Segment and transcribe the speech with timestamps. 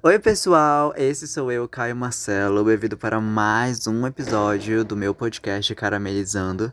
[0.00, 5.74] Oi, pessoal, esse sou eu, Caio Marcelo, bem-vindo para mais um episódio do meu podcast
[5.74, 6.72] Caramelizando.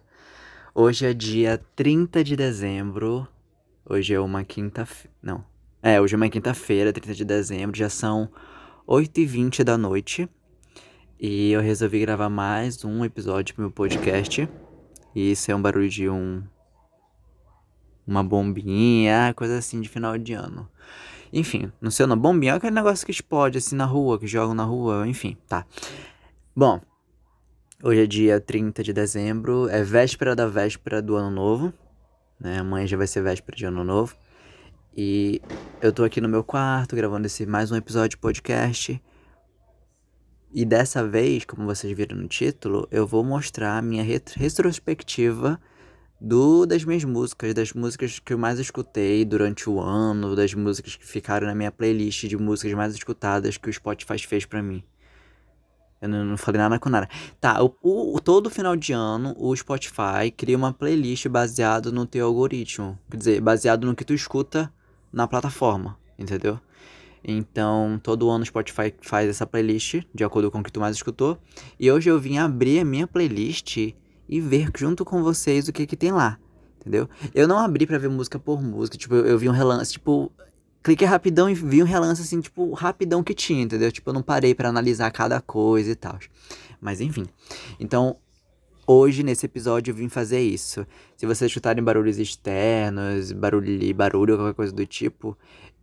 [0.75, 3.27] Hoje é dia 30 de dezembro,
[3.83, 5.43] hoje é uma quinta-feira, não,
[5.81, 8.29] é, hoje é uma quinta-feira, 30 de dezembro, já são
[8.87, 10.29] 8h20 da noite
[11.19, 14.47] e eu resolvi gravar mais um episódio pro meu podcast.
[15.15, 16.43] E isso é um barulho de um.
[18.05, 20.69] Uma bombinha, coisa assim de final de ano.
[21.31, 22.17] Enfim, não sei, não.
[22.17, 25.65] Bombinha é aquele negócio que explode assim na rua, que jogam na rua, enfim, tá.
[26.55, 26.79] Bom,
[27.83, 31.73] hoje é dia 30 de dezembro, é véspera da véspera do ano novo,
[32.39, 32.59] né?
[32.59, 34.15] Amanhã já vai ser véspera de ano novo.
[34.95, 35.41] E
[35.81, 39.01] eu tô aqui no meu quarto gravando esse mais um episódio de podcast.
[40.53, 45.59] E dessa vez, como vocês viram no título, eu vou mostrar a minha retrospectiva
[46.19, 50.95] do das minhas músicas, das músicas que eu mais escutei durante o ano, das músicas
[50.95, 54.83] que ficaram na minha playlist de músicas mais escutadas que o Spotify fez para mim.
[56.01, 57.09] Eu não, não, falei nada com nada.
[57.39, 62.27] Tá, o, o, todo final de ano, o Spotify cria uma playlist baseado no teu
[62.27, 62.97] algoritmo.
[63.09, 64.71] Quer dizer, baseado no que tu escuta
[65.11, 66.59] na plataforma, entendeu?
[67.23, 70.95] Então, todo ano o Spotify faz essa playlist de acordo com o que tu mais
[70.95, 71.39] escutou.
[71.79, 73.95] E hoje eu vim abrir a minha playlist
[74.27, 76.39] e ver junto com vocês o que que tem lá,
[76.79, 77.09] entendeu?
[77.33, 80.31] Eu não abri para ver música por música, tipo, eu, eu vi um relance, tipo,
[80.83, 83.91] cliquei rapidão e vi um relance assim, tipo, rapidão que tinha, entendeu?
[83.91, 86.19] Tipo, eu não parei para analisar cada coisa e tal.
[86.79, 87.25] Mas enfim.
[87.79, 88.17] Então,
[88.85, 90.85] hoje nesse episódio eu vim fazer isso.
[91.17, 95.35] Se vocês escutarem barulhos externos, barulho, barulho, qualquer coisa do tipo,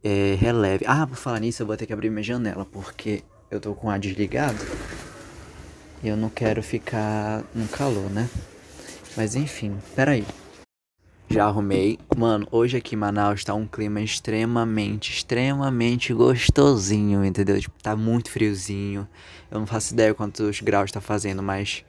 [0.05, 0.85] é, releve.
[0.87, 3.89] Ah, por falar nisso, eu vou ter que abrir minha janela, porque eu tô com
[3.89, 4.59] o ar desligado.
[6.05, 8.29] Eu não quero ficar no calor, né?
[9.17, 10.27] Mas enfim, peraí.
[11.31, 11.99] Já arrumei.
[12.17, 17.61] Mano, hoje aqui em Manaus tá um clima extremamente, extremamente gostosinho, entendeu?
[17.61, 19.09] Tipo, tá muito friozinho.
[19.51, 21.85] Eu não faço ideia quantos graus tá fazendo, mas.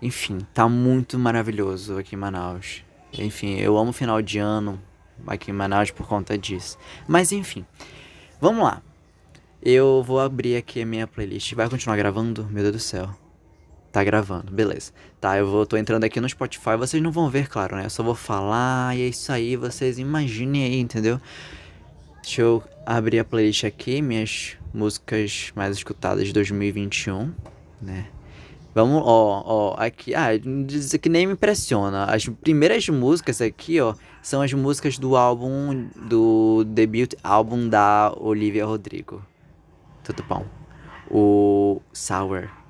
[0.00, 2.82] Enfim, tá muito maravilhoso aqui em Manaus.
[3.12, 4.80] Enfim, eu amo final de ano,
[5.26, 6.78] aqui em Manaus por conta disso.
[7.06, 7.64] Mas enfim,
[8.40, 8.82] vamos lá.
[9.62, 11.52] Eu vou abrir aqui a minha playlist.
[11.54, 12.46] Vai continuar gravando?
[12.50, 13.23] Meu Deus do céu.
[13.94, 14.90] Tá gravando, beleza.
[15.20, 16.76] Tá, eu vou, tô entrando aqui no Spotify.
[16.76, 17.84] Vocês não vão ver, claro, né?
[17.84, 19.54] Eu só vou falar e é isso aí.
[19.54, 21.20] Vocês imaginem aí, entendeu?
[22.20, 24.02] Deixa eu abrir a playlist aqui.
[24.02, 27.32] Minhas músicas mais escutadas de 2021,
[27.80, 28.08] né?
[28.74, 30.30] Vamos, ó, ó, aqui, ah,
[30.66, 32.06] diz que nem me impressiona.
[32.06, 38.66] As primeiras músicas aqui, ó, são as músicas do álbum, do debut álbum da Olivia
[38.66, 39.24] Rodrigo.
[40.02, 40.44] Tudo bom.
[41.08, 42.63] O Sour.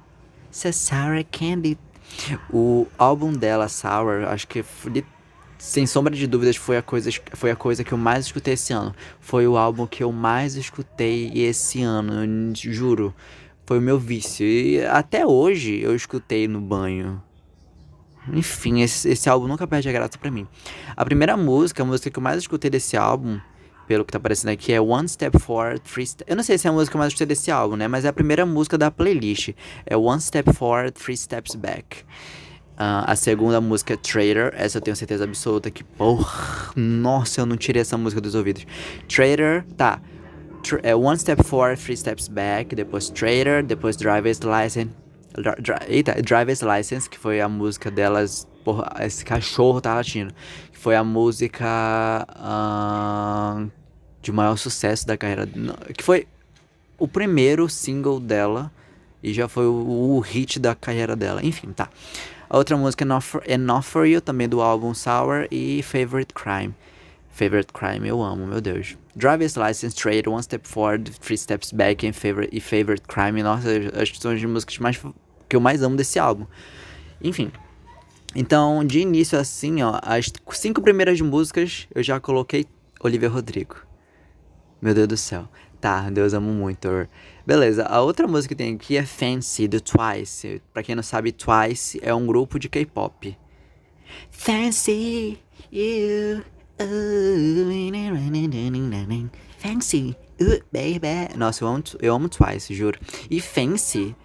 [0.55, 1.77] Isso é Sour Candy.
[2.49, 4.65] O álbum dela, Sour, acho que
[5.59, 8.73] sem sombra de dúvidas foi a coisa foi a coisa que eu mais escutei esse
[8.73, 8.95] ano.
[9.19, 13.13] Foi o álbum que eu mais escutei esse ano, juro.
[13.67, 14.47] Foi o meu vício.
[14.47, 17.21] E até hoje eu escutei no banho.
[18.33, 20.47] Enfim, esse, esse álbum nunca perde a graça pra mim.
[20.97, 23.41] A primeira música, a música que eu mais escutei desse álbum,
[23.87, 26.07] pelo que tá aparecendo aqui, é One Step Forward, Three.
[26.27, 27.89] Eu não sei se é a música mais escutei desse álbum, né?
[27.89, 29.51] Mas é a primeira música da playlist.
[29.87, 32.03] É One Step Forward, Three Steps Back.
[32.75, 34.53] Uh, a segunda música é Trader.
[34.57, 38.67] Essa eu tenho certeza absoluta que, porra, nossa, eu não tirei essa música dos ouvidos.
[39.09, 40.01] Trader, tá
[40.83, 44.91] é, One Step Forward, Three Steps Back, depois Trader, depois Driver's License.
[45.35, 48.49] Dri, eita, Driver's License, que foi a música delas.
[48.65, 50.33] Porra, esse cachorro tá latindo.
[50.85, 53.71] Foi a música uh,
[54.21, 55.49] de maior sucesso da carreira.
[55.97, 56.29] Que foi
[56.99, 58.71] o primeiro single dela.
[59.23, 61.43] E já foi o, o hit da carreira dela.
[61.43, 61.89] Enfim, tá.
[62.51, 65.49] A outra música é Not For, é Not For You, também do álbum Sour.
[65.51, 66.75] E Favorite Crime.
[67.31, 68.95] Favorite Crime, eu amo, meu Deus.
[69.17, 73.43] Driver's License, Trade, One Step Forward, Three Steps Back and favorite, e Favorite Crime.
[73.43, 73.71] Nossa,
[74.03, 75.03] acho que são as músicas mais,
[75.49, 76.45] que eu mais amo desse álbum.
[77.23, 77.51] Enfim.
[78.35, 82.67] Então, de início assim, ó, as cinco primeiras músicas eu já coloquei
[83.01, 83.77] Olivia Rodrigo.
[84.83, 85.49] Meu Deus do céu.
[85.81, 86.89] Tá, Deus amo muito.
[87.47, 90.63] Beleza, a outra música que tem aqui é Fancy, do Twice.
[90.73, 93.37] Pra quem não sabe, Twice é um grupo de K-pop.
[94.31, 95.39] Fancy
[95.71, 96.43] you
[99.59, 100.17] Fancy,
[100.73, 101.37] baby.
[101.37, 102.99] Nossa, eu amo, eu amo Twice, juro.
[103.31, 104.17] E Fancy,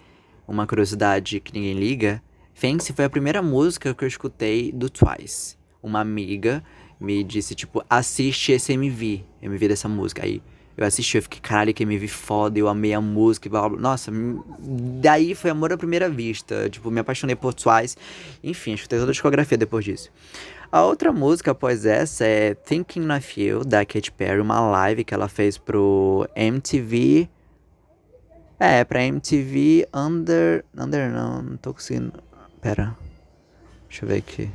[0.48, 2.22] uma curiosidade que ninguém liga,
[2.60, 5.56] Fancy foi a primeira música que eu escutei do Twice.
[5.82, 6.62] Uma amiga
[7.00, 10.22] me disse, tipo, assiste esse MV, MV dessa música.
[10.26, 10.42] Aí
[10.76, 13.80] eu assisti, eu fiquei, caralho, que MV foda, eu amei a música e blá, blá.
[13.80, 14.12] Nossa,
[15.00, 16.68] daí foi amor à primeira vista.
[16.68, 17.96] Tipo, me apaixonei por Twice.
[18.44, 20.10] Enfim, escutei toda a discografia depois disso.
[20.70, 25.14] A outra música após essa é Thinking of You, da Katy Perry, uma live que
[25.14, 27.26] ela fez pro MTV
[28.58, 30.62] É, pra MTV Under.
[30.76, 32.12] Under não, não tô conseguindo.
[32.60, 32.96] Pera.
[33.88, 34.50] Deixa eu ver aqui.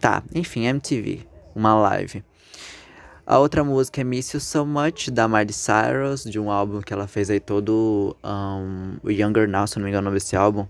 [0.00, 1.26] Tá, enfim, MTV.
[1.54, 2.24] Uma live.
[3.26, 6.92] A outra música é Miss You So Much, da Miley Cyrus, de um álbum que
[6.92, 8.16] ela fez aí todo.
[8.22, 10.66] Um, o Younger Now, se não me engano, desse álbum.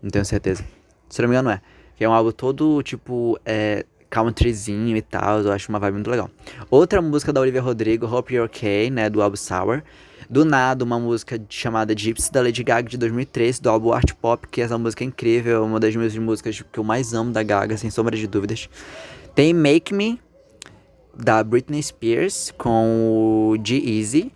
[0.00, 0.64] Não tenho certeza.
[1.08, 1.60] Se não me engano, é.
[1.96, 5.40] Que é um álbum todo, tipo, é, countryzinho e tal.
[5.40, 6.30] Eu acho uma vibe muito legal.
[6.70, 9.10] Outra música da Olivia Rodrigo, Hope You're Okay, né?
[9.10, 9.82] Do álbum Sour.
[10.32, 14.48] Do nada, uma música chamada Gypsy da Lady Gaga de 2013, do álbum Art Pop,
[14.48, 17.76] que essa música é incrível, uma das minhas músicas que eu mais amo da Gaga,
[17.76, 18.66] sem sombra de dúvidas.
[19.34, 20.18] Tem Make Me,
[21.14, 24.32] da Britney Spears, com o G-Eazy.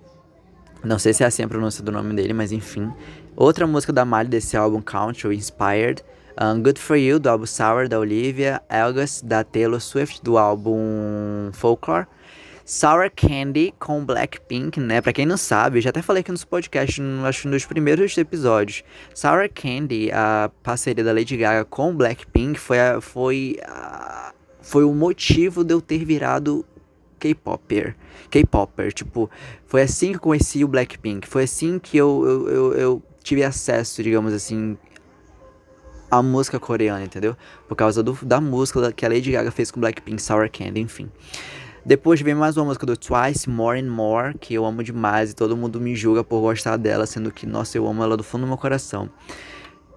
[0.85, 2.93] Não sei se é assim a pronúncia do nome dele, mas enfim.
[3.35, 6.05] Outra música da Miley desse álbum Country, Inspired.
[6.39, 8.61] Um, Good For You, do álbum Sour, da Olivia.
[8.69, 12.07] Elgas, da Taylor Swift, do álbum Folklore.
[12.69, 15.01] Sour Candy com Blackpink, né?
[15.01, 18.83] Pra quem não sabe, já até falei aqui nos podcasts, acho nos primeiros episódios.
[19.15, 24.93] Sour Candy, a parceria da Lady Gaga com Blackpink, foi, a, foi, a, foi o
[24.93, 26.67] motivo de eu ter virado
[27.21, 27.95] K-Popper.
[28.31, 29.31] K-Popper, tipo,
[29.69, 31.29] foi assim que eu conheci o Blackpink.
[31.29, 34.77] Foi assim que eu, eu, eu, eu tive acesso, digamos assim,
[36.11, 37.37] à música coreana, entendeu?
[37.69, 41.09] Por causa do, da música que a Lady Gaga fez com Blackpink, Sour Candy, enfim.
[41.87, 45.37] Depois vem mais uma música do Twice, More and More, que eu amo demais e
[45.37, 48.41] todo mundo me julga por gostar dela, sendo que, nossa, eu amo ela do fundo
[48.41, 49.09] do meu coração.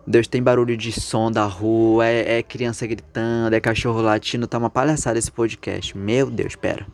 [0.06, 4.60] Deus tem barulho de som da rua, é, é criança gritando, é cachorro latindo, tá
[4.60, 5.98] uma palhaçada esse podcast.
[5.98, 6.86] Meu Deus, pera.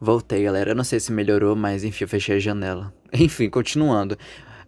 [0.00, 0.70] Voltei, galera.
[0.70, 2.94] Eu não sei se melhorou, mas enfim, eu fechei a janela.
[3.12, 4.16] Enfim, continuando.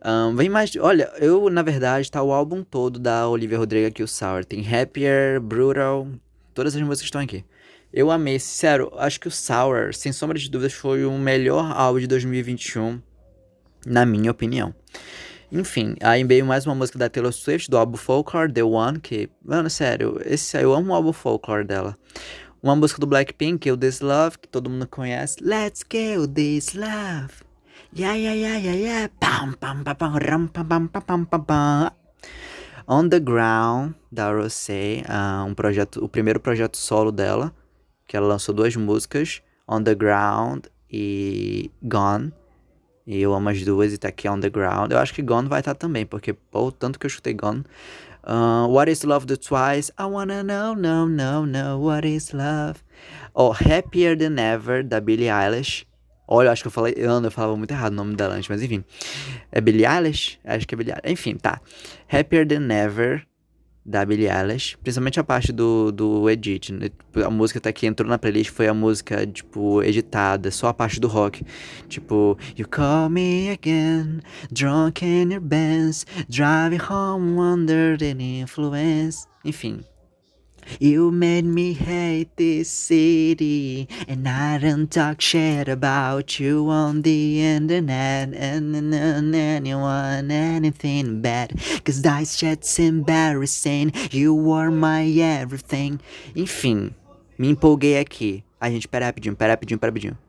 [0.04, 0.74] Um, vem mais.
[0.74, 4.44] Olha, eu, na verdade, tá o álbum todo da Olivia Rodrigo aqui, o Sour.
[4.44, 6.08] Tem Happier, Brutal,
[6.52, 7.44] todas as músicas estão aqui.
[7.92, 12.00] Eu amei, sincero, acho que o Sour, sem sombra de dúvidas, foi o melhor álbum
[12.00, 13.00] de 2021,
[13.86, 14.74] na minha opinião.
[15.50, 19.30] Enfim, aí veio mais uma música da Taylor Swift, do álbum Folklore, The One, que,
[19.42, 21.96] mano, sério, esse, eu amo o álbum Folklore dela.
[22.60, 25.36] Uma música do Blackpink, o This Love, que todo mundo conhece.
[25.40, 27.46] Let's go, This Love.
[27.96, 29.10] Yeah, yeah, yeah, yeah, yeah.
[29.20, 31.92] Pam, pam, pam, pam, ram, pam, pam, pam, pam, pam.
[32.88, 37.54] On the Ground, da Rosé, uh, um projeto, o primeiro projeto solo dela
[38.06, 42.32] que ela lançou duas músicas, On the Ground e Gone.
[43.06, 44.90] E eu amo as duas e tá aqui On the Ground.
[44.92, 47.64] Eu acho que Gone vai estar tá também, porque pô, tanto que eu chutei Gone.
[48.26, 49.92] Uh, what is Love do Twice?
[49.96, 52.82] I wanna know, no, no, no, what is love?
[53.32, 55.86] Oh, Happier Than Ever, da Billie Eilish.
[56.26, 56.94] Olha, eu acho que eu falei.
[56.96, 58.84] Eu, eu falava muito errado o nome dela antes, mas enfim.
[59.52, 60.40] É Billie Eilish?
[60.44, 61.12] Acho que é Billie Eilish.
[61.12, 61.60] Enfim, tá.
[62.10, 63.24] Happier Than Ever,
[63.86, 66.88] da Billie Eilish, principalmente a parte do, do edit, né?
[66.88, 70.74] Tipo, a música até que entrou na playlist foi a música, tipo, editada, só a
[70.74, 71.44] parte do rock.
[71.88, 78.10] Tipo, You call me again, drunk in your Benz, driving home under the
[78.40, 79.28] influence.
[79.44, 79.84] Enfim,
[80.78, 87.42] You made me hate this city, and I don't talk shit about you on the
[87.42, 91.58] internet and, and, and anyone, anything bad.
[91.84, 93.92] Cause that shit's embarrassing.
[94.10, 96.00] You are my everything.
[96.34, 96.94] Enfim,
[97.38, 98.44] me empolguei aqui.
[98.60, 100.25] A gente, pera rapidinho, pera rapidinho, pera rapidinho.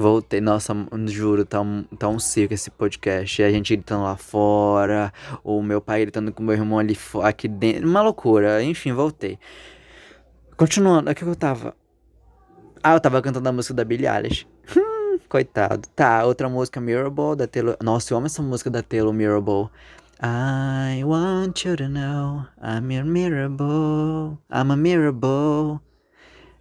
[0.00, 0.72] Voltei, nossa,
[1.06, 3.42] juro, tá um, tá um circo esse podcast.
[3.42, 7.88] A gente gritando lá fora, o meu pai gritando com meu irmão ali aqui dentro.
[7.88, 8.62] Uma loucura.
[8.62, 9.40] Enfim, voltei.
[10.56, 11.74] Continuando, aqui que eu tava.
[12.80, 14.46] Ah, eu tava cantando a música da Billie Eilish.
[14.76, 15.88] Hum, coitado.
[15.96, 17.76] Tá, outra música, Mirrorball, da Taylor.
[17.82, 19.68] Nossa, eu amo essa música da Taylor, Mirrorball.
[20.22, 24.38] I want you to know I'm your Mirrorball.
[24.48, 25.80] I'm a Mirrorball.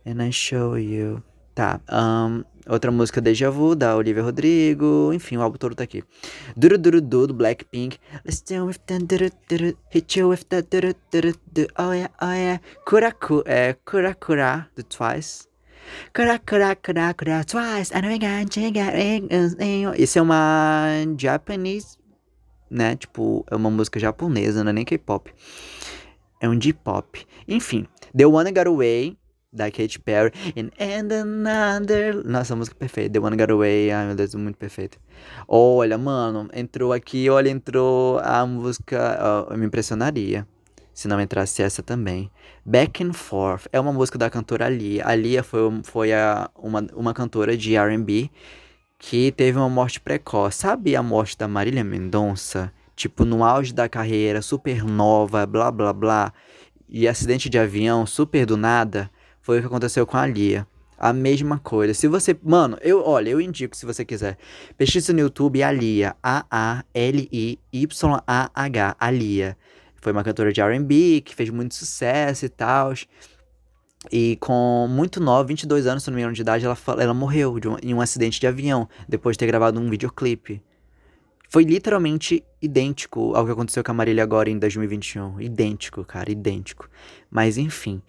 [0.08, 1.22] And I show you.
[1.58, 5.12] Tá, um, Outra música Deja Vu, da Olivia Rodrigo.
[5.12, 6.04] Enfim, o álbum todo tá aqui.
[6.56, 7.98] Duru Duru Du, do Blackpink.
[8.24, 9.76] Let's do with the duru duru.
[9.90, 11.66] Hit you with the duru duru du.
[11.80, 12.62] Oh yeah, oh yeah.
[12.86, 15.48] Kuraku, é Kurakura, do Twice.
[16.14, 17.92] Kurakura, Kurakura, Twice.
[17.92, 21.98] I know I got you, Isso é uma Japanese,
[22.70, 22.96] né?
[22.98, 25.34] Tipo, é uma música japonesa, não é nem K-pop.
[26.40, 27.26] É um J-pop.
[27.48, 29.18] Enfim, The One Got Away
[29.58, 30.32] da Katy Perry.
[30.56, 32.24] And, and another.
[32.24, 33.14] Nossa, música perfeita.
[33.14, 33.92] The One Got Away.
[33.92, 34.98] Ai, meu Deus, muito perfeito.
[35.48, 39.48] Olha, mano, entrou aqui, olha, entrou a música.
[39.50, 40.48] Oh, me impressionaria
[40.98, 42.32] se não entrasse essa também.
[42.66, 45.06] Back and Forth é uma música da cantora Lia.
[45.06, 48.32] A Lia foi, foi a, uma, uma cantora de RB
[48.98, 50.58] que teve uma morte precoce.
[50.58, 52.74] Sabe a morte da Marília Mendonça?
[52.96, 56.34] Tipo, no auge da carreira, super nova, blá blá blá.
[56.90, 59.08] E acidente de avião, super do nada
[59.48, 60.68] foi o que aconteceu com a Lia.
[60.98, 61.94] A mesma coisa.
[61.94, 62.38] Se você.
[62.44, 64.38] Mano, eu, olha, eu indico se você quiser.
[64.78, 66.18] Pesquisa no YouTube Alia.
[66.22, 66.86] A-A-L-I-Y-A-H.
[69.00, 69.58] Alia.
[70.02, 72.92] Foi uma cantora de RB que fez muito sucesso e tal.
[74.12, 77.54] E com muito nova, 22 anos, se não me engano, de idade, ela, ela morreu
[77.54, 80.62] um, em um acidente de avião, depois de ter gravado um videoclipe.
[81.50, 85.40] Foi literalmente idêntico ao que aconteceu com a Marília agora em 2021.
[85.40, 86.90] Idêntico, cara, idêntico.
[87.32, 88.02] Mas enfim.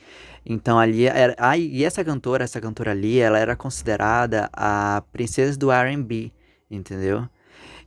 [0.48, 1.34] Então ali era.
[1.38, 6.32] Ah, e essa cantora, essa cantora ali, ela era considerada a princesa do RB,
[6.70, 7.28] entendeu?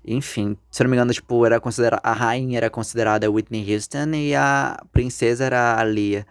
[0.05, 2.01] Enfim, se não me engano, tipo, era considerada.
[2.03, 6.25] A rainha era considerada Whitney Houston e a princesa era a Lia.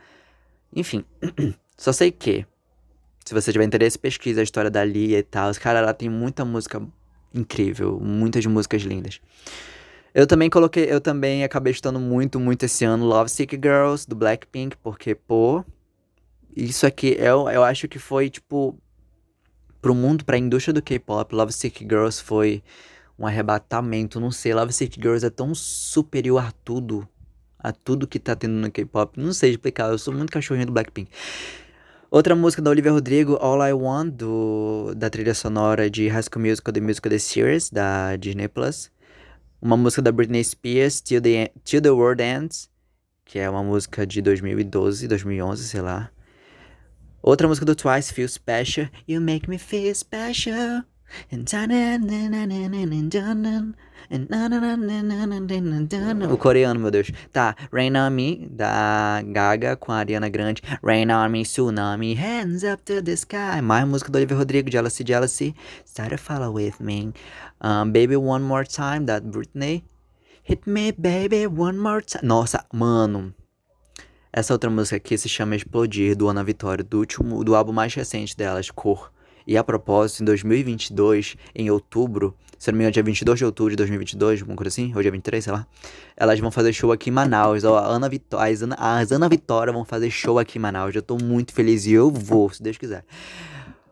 [0.74, 1.04] Enfim,
[1.76, 2.46] só sei que.
[3.24, 5.52] Se você tiver interesse, pesquisa a história da Lia e tal.
[5.56, 6.80] Cara, ela tem muita música
[7.34, 9.20] incrível, muitas músicas lindas.
[10.14, 14.16] Eu também coloquei, eu também acabei estudando muito, muito esse ano Love Sick Girls do
[14.16, 15.64] Blackpink, porque, pô,
[16.56, 18.78] isso aqui eu, eu acho que foi tipo
[19.80, 22.62] pro mundo, pra indústria do K-pop, Love Sick Girls foi
[23.18, 27.08] um arrebatamento, não sei, Love Sick Girls é tão superior a tudo,
[27.58, 29.20] a tudo que tá tendo no K-pop.
[29.20, 31.10] Não sei explicar, eu sou muito cachorrinho do Blackpink.
[32.10, 36.44] Outra música da Olivia Rodrigo, All I Want, do, da trilha sonora de High School
[36.44, 38.90] Musical, The Musical The Series, da Disney Plus.
[39.62, 42.70] Uma música da Britney Spears, Till the, Till the World Ends,
[43.24, 46.10] que é uma música de 2012, 2011, sei lá.
[47.22, 50.84] Outra música do Twice, Feel Special, You Make Me Feel Special.
[56.32, 57.10] O coreano, meu Deus.
[57.32, 60.62] Tá, Rain On Me, da Gaga com a Ariana Grande.
[60.82, 63.60] Rain On Me, Tsunami, Hands Up to the Sky.
[63.62, 65.54] Mais música do Olivia Rodrigo, Jealousy, Jealousy.
[65.84, 67.12] Start to Follow With Me.
[67.60, 69.82] Um, Baby One More Time, da Britney.
[70.42, 72.26] Hit Me Baby One More Time.
[72.26, 73.34] Nossa, mano.
[74.32, 77.92] Essa outra música aqui se chama Explodir, do Ana Vitória, do último, do álbum mais
[77.92, 79.10] recente delas, Cor.
[79.44, 83.70] E a propósito, em 2022, em outubro, se não me engano, dia 22 de outubro
[83.70, 85.66] de 2022, alguma coisa assim, ou dia 23, sei lá,
[86.16, 87.64] elas vão fazer show aqui em Manaus.
[87.64, 90.94] A Ana Vitória, as Ana, as Ana Vitória vão fazer show aqui em Manaus.
[90.94, 93.04] Eu tô muito feliz e eu vou, se Deus quiser.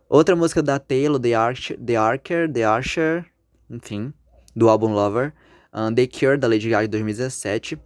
[0.09, 3.26] Outra música da Taylor, The Archer, The Archer, The Archer,
[3.68, 4.12] enfim,
[4.54, 5.33] do álbum Lover.
[5.75, 7.78] Um, The Cure, da Lady Gaga de 2017.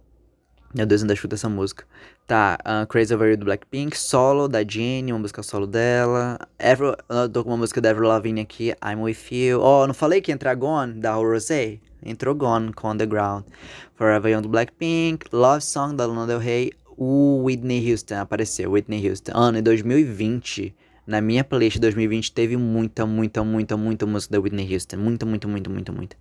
[0.75, 1.85] Meu Deus, ainda escuta essa música.
[2.25, 6.39] Tá, uh, Crazy Over You do Blackpink, Solo da Jennie, uma música solo dela.
[6.57, 9.61] Ever, eu tô com uma música da Avril Lavigne aqui, I'm With You.
[9.61, 11.77] Oh, não falei que ia entrar Gone, da Rosé?
[12.03, 13.43] Entrou Gone com On The Ground.
[13.93, 19.07] Forever Young do Blackpink, Love Song da Luna Del Rey, o Whitney Houston apareceu, Whitney
[19.07, 19.31] Houston.
[19.35, 20.75] Ano, em 2020,
[21.05, 24.97] na minha playlist de 2020 teve muita, muita, muita, muita música da Whitney Houston.
[24.97, 26.15] Muita, muita, muita, muita, muita.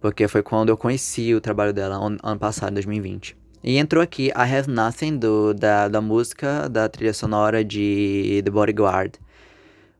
[0.00, 3.36] Porque foi quando eu conheci o trabalho dela, ano passado, 2020.
[3.62, 8.50] E entrou aqui I Have Nothing, do, da, da música da trilha sonora de The
[8.50, 9.14] Bodyguard,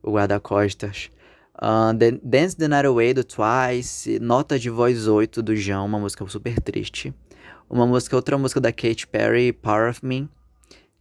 [0.03, 1.11] o guarda-costas.
[1.61, 4.21] Uh, Dance the Night Away, do Twice.
[4.21, 7.13] Nota de Voz 8, do João, uma música super triste.
[7.69, 10.29] Uma música, outra música da Katy Perry, Power of Me.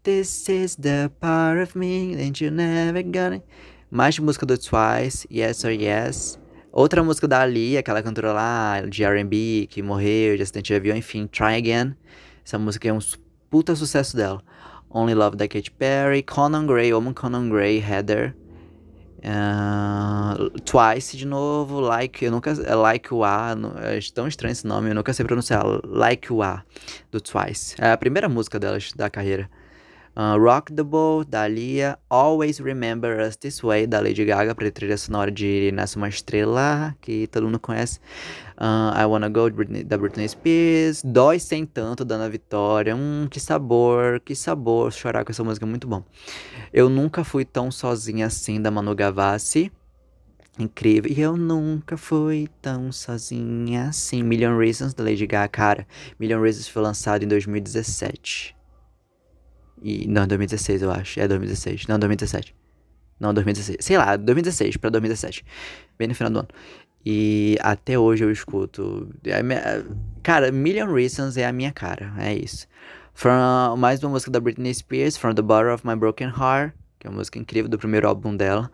[0.04, 3.44] This is the power of me, and you never gonna...
[3.92, 6.40] Mais música do Twice, Yes or Yes.
[6.72, 10.98] Outra música da Ali, aquela cantora lá de R&B que morreu de acidente de avião,
[10.98, 11.96] enfim, Try Again.
[12.48, 13.00] Essa música é um
[13.50, 14.42] puta sucesso dela.
[14.89, 18.34] Only Love da Katy Perry, Conan Gray, Woman Conan Gray, Heather.
[19.18, 24.89] Uh, Twice de novo, Like, eu nunca, é Like Wa, é tão estranho esse nome,
[24.92, 26.63] eu nunca sei pronunciar, Like Wa,
[27.12, 27.75] do Twice.
[27.80, 29.50] É a primeira música delas, da carreira.
[30.18, 31.96] Uh, Rock the Boat, da Lia.
[32.10, 36.98] Always Remember Us This Way, da Lady Gaga, pra trilha sonora de Nasce Uma Estrela,
[37.00, 38.00] que todo mundo conhece.
[38.60, 39.48] Uh, I Wanna Go,
[39.86, 41.04] da Britney Spears.
[41.04, 42.96] Dói Sem Tanto, da Ana Vitória.
[42.96, 44.92] Hum, que sabor, que sabor.
[44.92, 46.04] Chorar com essa música é muito bom.
[46.74, 49.72] Eu Nunca Fui Tão Sozinha Assim, da Manu Gavassi.
[50.58, 51.12] Incrível.
[51.16, 54.24] E eu nunca fui tão sozinha assim.
[54.24, 55.48] Million Reasons, da Lady Gaga.
[55.48, 55.88] Cara,
[56.20, 58.57] Million Reasons foi lançado em 2017.
[59.82, 61.20] E, não, 2016 eu acho.
[61.20, 61.88] É 2016.
[61.88, 62.56] Não, 2017.
[63.20, 63.78] Não, 2016.
[63.86, 65.46] Sei lá, 2016 pra 2017.
[65.98, 66.48] Bem no final do ano.
[67.06, 69.10] E até hoje eu escuto.
[69.26, 69.42] É
[70.22, 72.14] cara, Million Reasons é a minha cara.
[72.18, 72.68] É isso.
[73.14, 76.74] From, mais uma música da Britney Spears, From the Bottom of My Broken Heart.
[77.00, 78.70] Que é uma música incrível do primeiro álbum dela.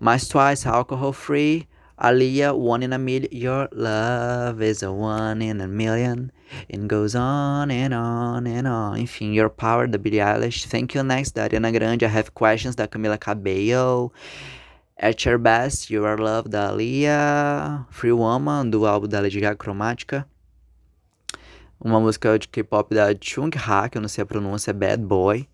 [0.00, 1.68] Mais Twice, Alcohol Free.
[1.98, 3.28] Alia, One in a Million.
[3.32, 6.30] Your love is a one in a million.
[6.68, 8.98] It goes on and on and on.
[8.98, 10.66] Enfim, Your Power da Billie Eilish.
[10.66, 12.04] Thank You Next da Ariana Grande.
[12.04, 14.12] I Have Questions da Camila Cabello.
[14.98, 17.86] At Your Best, You Are Love da Alia.
[17.90, 20.26] Free Woman do álbum da Lady Gaga Cromática.
[21.80, 25.48] Uma música de K-pop da Chung Ha, que eu não sei a pronúncia, Bad Boy.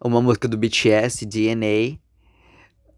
[0.00, 2.01] Uma música do BTS, DNA.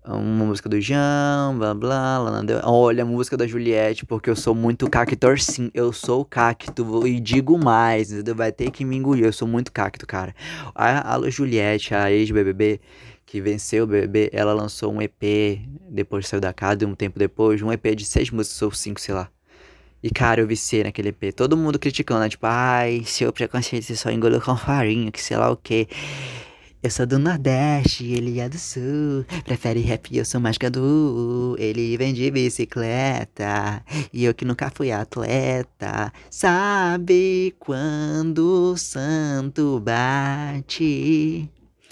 [0.06, 2.61] Uma música do Jean, blá blá, Lana Del...
[2.64, 5.70] Olha, a música da Juliette, porque eu sou muito cactor sim.
[5.73, 8.34] Eu sou cacto e digo mais, entendeu?
[8.34, 9.25] Vai ter que me engolir.
[9.25, 10.34] Eu sou muito cacto, cara.
[10.75, 12.80] A, a Juliette, a ex-BBB,
[13.25, 15.58] que venceu o BBB, ela lançou um EP,
[15.88, 19.14] depois saiu da casa, um tempo depois, um EP de seis músicas ou cinco, sei
[19.14, 19.30] lá.
[20.02, 21.32] E, cara, eu viciei naquele EP.
[21.34, 22.28] Todo mundo criticando, né?
[22.28, 25.88] Tipo, ai, seu preconceito, você só engoliu com farinha, que sei lá o quê.
[26.85, 29.25] Eu sou do Nordeste, ele é do Sul.
[29.43, 31.57] Prefere rap, eu sou mais gadu.
[31.59, 33.83] Ele vem de bicicleta.
[34.12, 36.12] E eu que nunca fui atleta.
[36.29, 41.49] Sabe quando o santo bate?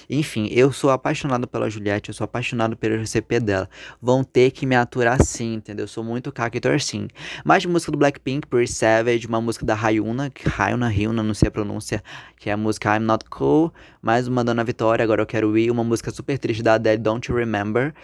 [0.09, 3.69] Enfim, eu sou apaixonado pela Juliette, eu sou apaixonado pelo RCP dela.
[4.01, 5.85] Vão ter que me aturar sim, entendeu?
[5.85, 7.09] Eu sou muito cactor sim.
[7.45, 11.51] Mais música do Blackpink, Pretty Savage, uma música da Hayuna, Hayuna, Hyuna, não sei a
[11.51, 12.03] pronúncia,
[12.37, 13.73] que é a música I'm Not Cool.
[14.01, 15.71] Mais uma Dona Vitória, agora eu quero ir.
[15.71, 17.95] Uma música super triste da Adele, Don't You Remember.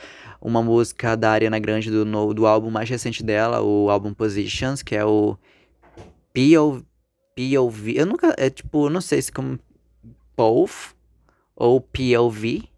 [0.41, 4.83] Uma música da Ariana Grande do, no, do álbum mais recente dela, o álbum Positions,
[4.83, 5.37] que é o
[6.33, 6.85] POV.
[7.35, 7.97] POV.
[7.97, 8.35] Eu nunca.
[8.39, 9.59] É tipo, não sei se como.
[10.37, 10.98] POV
[11.59, 12.69] ou POV,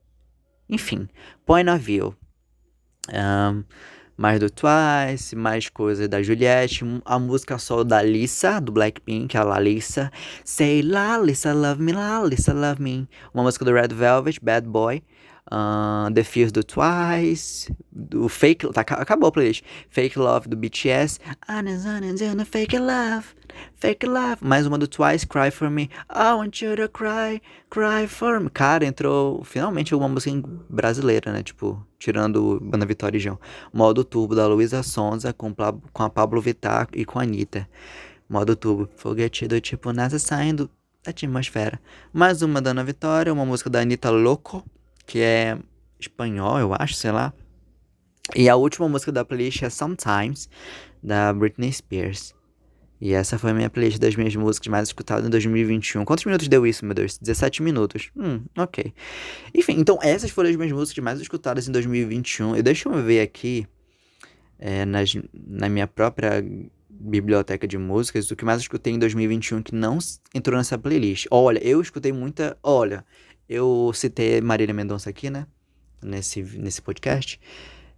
[0.68, 1.06] enfim,
[1.44, 2.16] Point of View.
[3.12, 3.64] Um,
[4.16, 9.42] mais do Twice, mais coisas da Juliette, a música solo da Lisa, do Blackpink, a
[9.42, 10.10] Lalissa.
[10.44, 13.08] Say La, Lisa Love Me, La, Lisa Love Me.
[13.32, 15.02] Uma música do Red Velvet, Bad Boy.
[15.50, 19.64] Uh, The Fears do Twice, do Fake, tá, acabou a playlist.
[19.88, 21.18] Fake Love do BTS,
[22.46, 23.26] Fake Love,
[23.74, 28.06] Fake Love, mais uma do Twice, Cry For Me, I Want You To Cry, Cry
[28.06, 28.48] For Me.
[28.48, 33.38] Cara, entrou finalmente uma música brasileira, né, tipo, tirando Banda Vitória e João.
[33.72, 35.52] Modo Turbo da Luísa Sonza com,
[35.92, 37.68] com a Pablo Vittar e com a Anitta.
[38.28, 40.70] Modo Turbo, foguete do tipo NASA saindo
[41.02, 41.80] da atmosfera.
[42.12, 44.64] Mais uma da Ana Vitória, uma música da Anitta Louco
[45.10, 45.58] que é
[45.98, 47.34] espanhol, eu acho, sei lá.
[48.36, 50.48] E a última música da playlist é Sometimes,
[51.02, 52.32] da Britney Spears.
[53.00, 56.04] E essa foi a minha playlist das minhas músicas mais escutadas em 2021.
[56.04, 57.18] Quantos minutos deu isso, meu Deus?
[57.18, 58.12] 17 minutos.
[58.16, 58.94] Hum, ok.
[59.52, 62.56] Enfim, então essas foram as minhas músicas mais escutadas em 2021.
[62.56, 63.66] E deixa eu ver aqui,
[64.60, 66.40] é, nas, na minha própria
[66.88, 69.98] biblioteca de músicas, o que mais escutei em 2021 que não
[70.32, 71.26] entrou nessa playlist.
[71.32, 72.56] Olha, eu escutei muita.
[72.62, 73.04] Olha,
[73.50, 75.44] eu citei Marília Mendonça aqui, né?
[76.00, 77.40] Nesse, nesse podcast.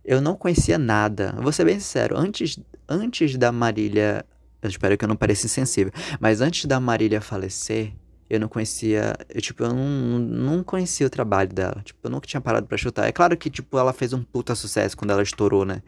[0.02, 1.36] Eu não conhecia nada.
[1.42, 2.16] vou ser bem sincero.
[2.16, 4.24] Antes, antes da Marília.
[4.62, 5.92] Eu espero que eu não pareça insensível.
[6.18, 7.92] Mas antes da Marília falecer,
[8.30, 9.12] eu não conhecia.
[9.28, 11.82] Eu, tipo, eu não, não conhecia o trabalho dela.
[11.84, 13.06] Tipo, eu nunca tinha parado pra chutar.
[13.06, 15.82] É claro que, tipo, ela fez um puta sucesso quando ela estourou, né?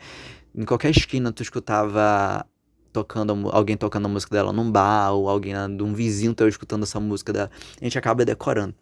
[0.55, 2.45] Em qualquer esquina tu escutava
[2.93, 7.01] tocando alguém tocando a música dela num bar, ou alguém um vizinho teu escutando essa
[7.01, 7.51] música dela.
[7.81, 8.75] A gente acaba decorando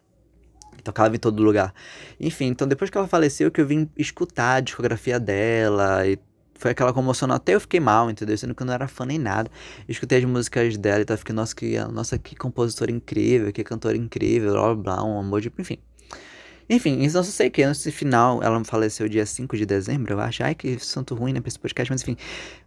[0.83, 1.73] tocava em todo lugar.
[2.19, 6.17] Enfim, então depois que ela faleceu, que eu vim escutar a discografia dela e
[6.55, 8.37] foi aquela comoção, até eu fiquei mal, entendeu?
[8.37, 9.51] Sendo que eu não era fã nem nada.
[9.87, 13.97] Escutei as músicas dela e tava ficando, nossa, que, nossa, que compositora incrível, que cantora
[13.97, 15.51] incrível, blá blá blá, um amor de.
[15.59, 15.77] Enfim.
[16.69, 20.43] Enfim, então só sei que nesse final, ela faleceu dia 5 de dezembro, eu acho.
[20.43, 22.15] Ai, que santo ruim, né, pra esse podcast, mas enfim,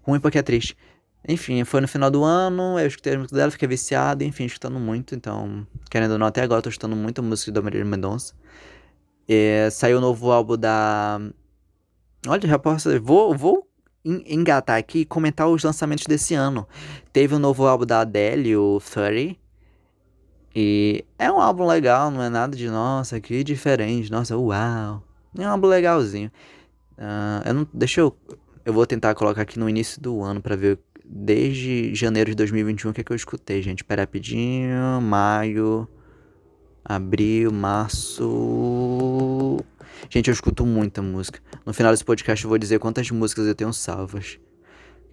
[0.02, 0.76] ruim porque é triste.
[1.28, 4.78] Enfim, foi no final do ano, eu escutei a música dela, fiquei viciado, enfim, escutando
[4.78, 5.14] muito.
[5.14, 8.34] Então, querendo ou não, até agora eu tô escutando muito a música da Marília Mendonça.
[9.28, 11.20] E, saiu o novo álbum da.
[12.28, 13.00] Olha, já posso.
[13.02, 13.66] Vou, vou
[14.04, 16.66] engatar aqui e comentar os lançamentos desse ano.
[17.12, 19.36] Teve o um novo álbum da Adele, o 30.
[20.54, 25.02] E é um álbum legal, não é nada de nossa, que diferente, nossa, uau.
[25.36, 26.30] É um álbum legalzinho.
[26.96, 28.16] Uh, eu não, deixa eu.
[28.64, 30.78] Eu vou tentar colocar aqui no início do ano para ver
[31.08, 33.84] desde janeiro de 2021 o que, é que eu escutei, gente.
[33.84, 35.00] Pera rapidinho.
[35.00, 35.88] Maio,
[36.84, 38.26] abril, março.
[40.10, 41.40] Gente, eu escuto muita música.
[41.64, 44.38] No final desse podcast eu vou dizer quantas músicas eu tenho salvas.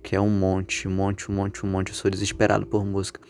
[0.02, 1.90] Que é um monte, um monte, um monte, um monte.
[1.90, 3.22] Eu sou desesperado por música.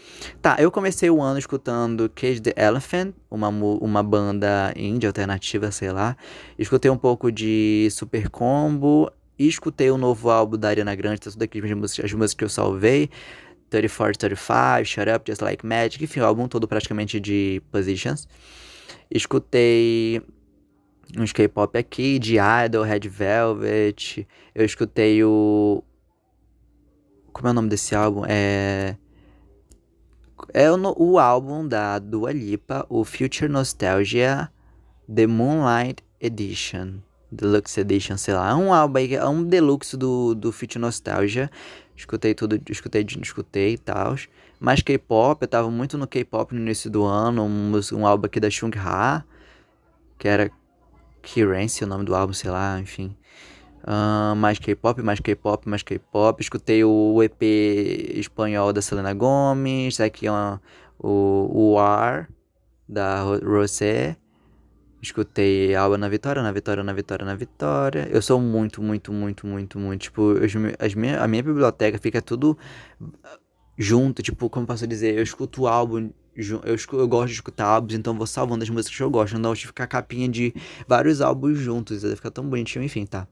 [0.41, 5.91] Tá, eu comecei o ano escutando Cage the Elephant, uma, uma banda indie alternativa, sei
[5.91, 6.17] lá.
[6.57, 11.31] Escutei um pouco de Super Combo e escutei o novo álbum da Ariana Grande, tá
[11.31, 13.09] tudo aqui as músicas, as músicas que eu salvei.
[13.69, 18.27] 34, 35, Shut Up, Just Like Magic, enfim, o álbum todo praticamente de Positions.
[19.09, 20.21] Escutei
[21.17, 24.27] uns K-pop aqui, de Idol, Red Velvet.
[24.53, 25.83] Eu escutei o.
[27.31, 28.23] Como é o nome desse álbum?
[28.27, 28.95] É.
[30.53, 34.51] É o, o álbum da Dua Lipa, o Future Nostalgia
[35.13, 36.99] The Moonlight Edition.
[37.33, 38.51] Deluxe Edition, sei lá.
[38.51, 41.49] É um álbum aí, é um deluxe do, do Fit Nostalgia.
[41.95, 44.15] Escutei tudo, escutei, escutei e tal.
[44.59, 47.43] Mas K-pop, eu tava muito no K-pop no início do ano.
[47.43, 49.23] Um, um álbum aqui da Chung Ha,
[50.17, 50.51] que era
[51.21, 53.15] Kirense, o nome do álbum, sei lá, enfim.
[53.83, 56.41] Uh, mais K-pop, mais K-pop, mais K-pop.
[56.41, 57.41] Escutei o EP
[58.15, 59.99] espanhol da Selena Gomez.
[59.99, 60.59] Aqui o,
[60.99, 62.27] o R
[62.87, 64.15] da Rosé.
[65.03, 68.07] Escutei Alba na Vitória, na Vitória, na Vitória, na Vitória.
[68.09, 70.01] Eu sou muito, muito, muito, muito, muito.
[70.03, 70.33] Tipo,
[70.79, 72.57] as, minha, a minha biblioteca fica tudo
[73.77, 74.23] junto.
[74.23, 75.17] Tipo, como posso dizer?
[75.17, 79.03] Eu escuto álbum eu, eu gosto de escutar álbuns, então vou salvando as músicas que
[79.03, 79.37] eu gosto.
[79.37, 80.53] Não de ficar capinha de
[80.87, 83.27] vários álbuns juntos, vai ficar tão bonitinho, enfim, tá.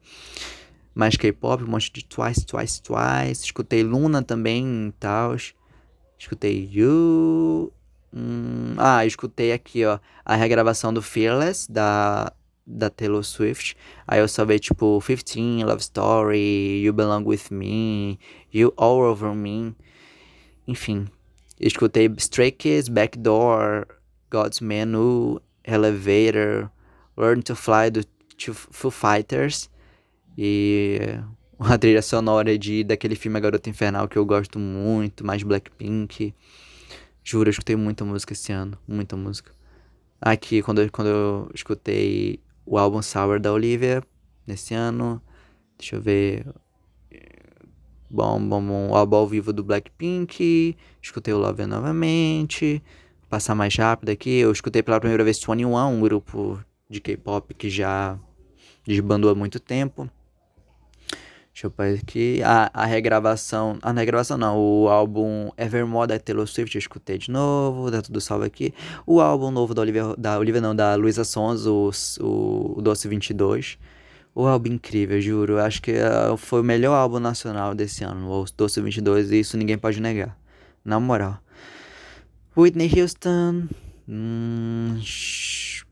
[0.94, 3.44] Mais K-pop, um monte de Twice, Twice, Twice.
[3.44, 5.34] Escutei Luna também e tal.
[6.18, 7.72] Escutei You.
[8.14, 12.32] Hum, ah, escutei aqui, ó, a regravação do Fearless, da,
[12.66, 13.76] da Taylor Swift.
[14.06, 18.18] Aí eu salvei, tipo, 15, Love Story, You Belong With Me,
[18.52, 19.74] You All Over Me.
[20.68, 21.08] Enfim,
[21.62, 23.86] Escutei Stray Kids, Backdoor,
[24.28, 26.70] God's Menu, Elevator,
[27.16, 28.04] Learn to Fly do
[28.52, 29.70] Foo Fighters
[30.36, 30.98] e
[31.56, 36.34] uma trilha sonora de daquele filme A Garota Infernal que eu gosto muito, mais Blackpink.
[37.24, 39.52] Juro, eu escutei muita música esse ano, muita música.
[40.20, 44.02] Aqui, quando eu, quando eu escutei o álbum Sour da Olivia,
[44.46, 45.20] nesse ano,
[45.78, 46.46] deixa eu ver,
[48.14, 52.82] Bom, bom, bom, o álbum ao vivo do Blackpink, escutei o Love novamente,
[53.22, 57.54] Vou passar mais rápido aqui, eu escutei pela primeira vez 21, um grupo de K-pop
[57.54, 58.18] que já
[58.86, 60.10] desbandou há muito tempo.
[61.52, 62.42] Deixa eu ver aqui.
[62.42, 63.78] A, a regravação.
[63.82, 64.58] A regravação não.
[64.58, 67.90] O álbum Evermore da Taylor Swift eu escutei de novo.
[67.90, 68.72] Tá tudo salvo aqui.
[69.06, 70.14] O álbum novo da Olivia.
[70.16, 73.78] Da Olivia não, da Luísa Sons, o, o, o Doce 22.
[74.34, 75.58] O álbum incrível, juro.
[75.58, 79.58] Acho que uh, foi o melhor álbum nacional desse ano, o Doce 22, e isso
[79.58, 80.38] ninguém pode negar.
[80.82, 81.38] Na moral.
[82.56, 83.68] Whitney Houston.
[84.08, 84.98] Hum,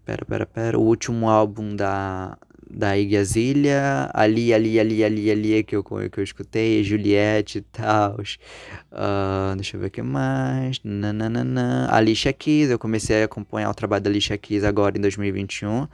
[0.07, 0.79] pera, pera, pera.
[0.79, 2.39] O último álbum da,
[2.71, 4.11] da Iggy Azalea.
[4.15, 6.85] Ali, ali, ali, ali, ali, que eu, que eu escutei.
[6.85, 8.17] Juliette e tal.
[8.17, 10.81] Uh, deixa eu ver o que mais.
[10.85, 11.89] Nananana.
[11.91, 12.71] Alicia Keys.
[12.71, 15.89] Eu comecei a acompanhar o trabalho da Alicia Keys agora em 2021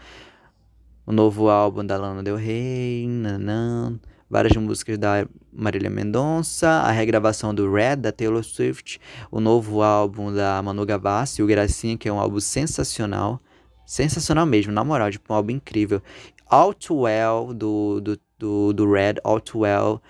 [1.07, 3.09] o novo álbum da Lana Del Rey,
[4.29, 10.35] várias músicas da Marília Mendonça, a regravação do Red da Taylor Swift, o novo álbum
[10.35, 13.41] da Manu Gavassi, o Gracinha, que é um álbum sensacional,
[13.87, 16.03] sensacional mesmo, na moral, tipo, um álbum incrível.
[16.49, 20.03] All Too Well do, do, do, do Red, All Too Well,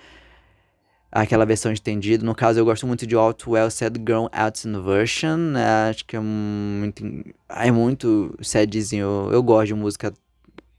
[1.11, 2.25] aquela versão estendida.
[2.25, 5.55] No caso, eu gosto muito de All Too Well Sad Girl Out Version.
[5.55, 7.03] É, acho que é muito.
[7.49, 9.29] É muito sadzinho.
[9.31, 10.13] Eu gosto de música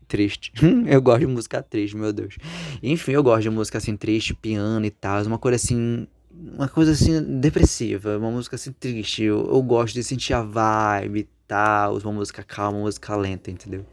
[0.07, 0.53] triste.
[0.87, 2.37] eu gosto de música triste, meu Deus.
[2.83, 6.07] Enfim, eu gosto de música assim triste, piano e tal, uma coisa assim,
[6.41, 9.25] uma coisa assim depressiva, uma música assim triste.
[9.25, 13.51] Eu, eu gosto de sentir a vibe e tal, uma música calma, uma música lenta,
[13.51, 13.85] entendeu?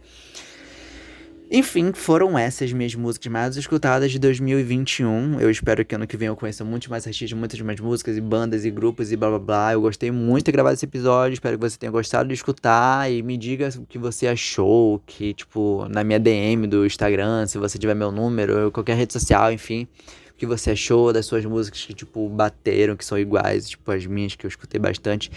[1.50, 5.40] Enfim, foram essas minhas músicas mais escutadas de 2021.
[5.40, 8.22] Eu espero que ano que vem eu conheça muitos mais artistas, muitas mais músicas e
[8.22, 9.74] bandas e grupos e blá blá blá.
[9.74, 13.22] Eu gostei muito de gravar esse episódio, espero que você tenha gostado de escutar e
[13.22, 17.78] me diga o que você achou, que tipo, na minha DM do Instagram, se você
[17.78, 19.88] tiver meu número, qualquer rede social, enfim,
[20.36, 24.06] o que você achou das suas músicas que tipo bateram, que são iguais, tipo as
[24.06, 25.32] minhas que eu escutei bastante.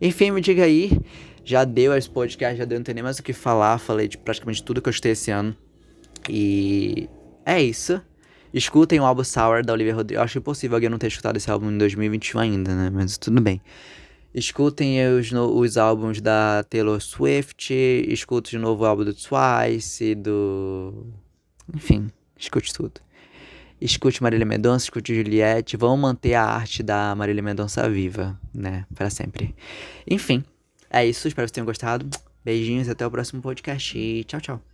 [0.00, 0.90] Enfim, me diga aí
[1.44, 3.78] já deu esse podcast, já deu, não tem nem mais o que falar.
[3.78, 5.54] Falei de praticamente tudo que eu escutei esse ano.
[6.28, 7.08] E
[7.44, 8.00] é isso.
[8.52, 10.22] Escutem o álbum Sour da Olivia Rodrigo.
[10.22, 12.90] Acho impossível alguém não ter escutado esse álbum em 2021 ainda, né?
[12.90, 13.60] Mas tudo bem.
[14.32, 17.74] Escutem os, os álbuns da Taylor Swift.
[17.74, 21.06] Escute o novo álbum do Twice, do.
[21.74, 23.03] Enfim, escute tudo.
[23.80, 25.76] Escute Marília Mendonça, escute Juliette.
[25.76, 28.86] Vamos manter a arte da Marília Mendonça viva, né?
[28.94, 29.54] Para sempre.
[30.08, 30.44] Enfim.
[30.90, 32.08] É isso, espero que vocês tenham gostado.
[32.44, 34.73] Beijinhos, até o próximo podcast e tchau, tchau.